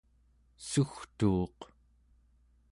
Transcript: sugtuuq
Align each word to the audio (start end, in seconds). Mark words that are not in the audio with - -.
sugtuuq 0.69 1.59